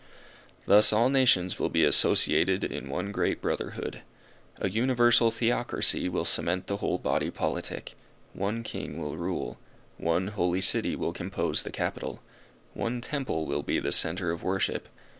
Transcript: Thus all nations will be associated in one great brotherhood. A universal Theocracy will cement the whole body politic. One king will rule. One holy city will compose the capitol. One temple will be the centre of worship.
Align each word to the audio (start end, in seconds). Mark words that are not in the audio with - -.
Thus 0.65 0.91
all 0.91 1.09
nations 1.11 1.59
will 1.59 1.69
be 1.69 1.83
associated 1.83 2.63
in 2.63 2.89
one 2.89 3.11
great 3.11 3.39
brotherhood. 3.39 4.01
A 4.57 4.67
universal 4.67 5.29
Theocracy 5.29 6.09
will 6.09 6.25
cement 6.25 6.65
the 6.65 6.77
whole 6.77 6.97
body 6.97 7.29
politic. 7.29 7.93
One 8.33 8.63
king 8.63 8.97
will 8.97 9.15
rule. 9.15 9.59
One 9.99 10.29
holy 10.29 10.61
city 10.61 10.95
will 10.95 11.13
compose 11.13 11.61
the 11.61 11.69
capitol. 11.69 12.19
One 12.73 12.99
temple 12.99 13.45
will 13.45 13.61
be 13.61 13.77
the 13.79 13.91
centre 13.91 14.31
of 14.31 14.41
worship. 14.41 14.89